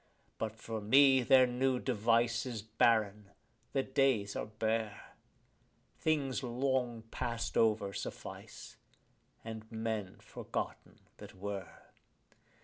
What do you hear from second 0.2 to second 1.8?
But for me their new